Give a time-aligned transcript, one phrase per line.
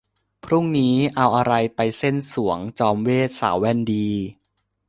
[0.45, 4.09] พรุ่งนี้เอาอะไรไปเซ่นสรวงจอมเวทย์สาวแว่นดี?